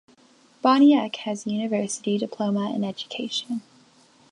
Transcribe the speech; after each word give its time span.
Boniek 0.63 1.15
has 1.17 1.45
a 1.45 1.51
University 1.51 2.17
diploma 2.17 2.73
in 2.73 2.83
education. 2.83 3.61